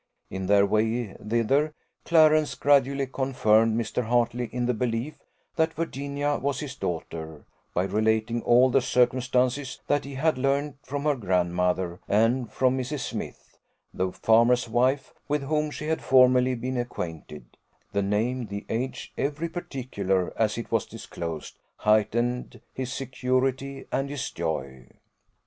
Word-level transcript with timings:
In 0.31 0.47
their 0.47 0.65
way 0.65 1.13
thither 1.23 1.75
Clarence 2.05 2.55
gradually 2.55 3.05
confirmed 3.05 3.79
Mr. 3.79 4.05
Hartley 4.05 4.45
in 4.47 4.65
the 4.65 4.73
belief 4.73 5.13
that 5.57 5.75
Virginia 5.75 6.39
was 6.41 6.59
his 6.59 6.75
daughter, 6.75 7.45
by 7.75 7.83
relating 7.83 8.41
all 8.41 8.71
the 8.71 8.81
circumstances 8.81 9.79
that 9.85 10.03
he 10.03 10.15
had 10.15 10.39
learned 10.39 10.79
from 10.81 11.03
her 11.03 11.13
grandmother, 11.15 11.99
and 12.07 12.51
from 12.51 12.79
Mrs. 12.79 13.01
Smith, 13.01 13.59
the 13.93 14.11
farmer's 14.11 14.67
wife, 14.67 15.13
with 15.27 15.43
whom 15.43 15.69
she 15.69 15.85
had 15.85 16.01
formerly 16.01 16.55
been 16.55 16.77
acquainted: 16.77 17.55
the 17.91 18.01
name, 18.01 18.47
the 18.47 18.65
age, 18.69 19.13
every 19.19 19.49
particular, 19.49 20.33
as 20.35 20.57
it 20.57 20.71
was 20.71 20.87
disclosed, 20.87 21.59
heightened 21.75 22.59
his 22.73 22.91
security 22.91 23.85
and 23.91 24.09
his 24.09 24.31
joy. 24.31 24.87